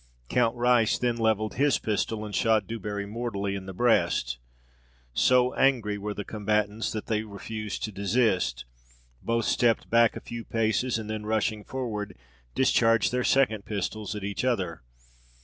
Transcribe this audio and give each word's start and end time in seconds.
Count 0.29 0.55
Rice 0.55 0.97
then 0.97 1.15
levelled 1.15 1.53
his 1.53 1.77
pistol, 1.77 2.25
and 2.25 2.33
shot 2.33 2.65
Du 2.65 2.79
Barri 2.79 3.05
mortally 3.05 3.53
in 3.53 3.67
the 3.67 3.71
breast. 3.73 4.39
So 5.13 5.53
angry 5.53 5.99
were 5.99 6.15
the 6.15 6.25
combatants, 6.25 6.91
that 6.91 7.05
they 7.05 7.21
refused 7.21 7.83
to 7.83 7.91
desist; 7.91 8.65
both 9.21 9.45
stepped 9.45 9.91
back 9.91 10.15
a 10.15 10.19
few 10.21 10.43
paces, 10.43 10.97
and 10.97 11.07
then 11.07 11.27
rushing 11.27 11.63
forward, 11.63 12.17
discharged 12.55 13.11
their 13.11 13.23
second 13.23 13.65
pistols 13.65 14.15
at 14.15 14.23
each 14.23 14.43
other. 14.43 14.81